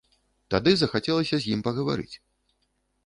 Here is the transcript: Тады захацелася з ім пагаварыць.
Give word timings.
Тады 0.53 0.71
захацелася 0.79 1.35
з 1.43 1.53
ім 1.57 1.61
пагаварыць. 1.67 2.11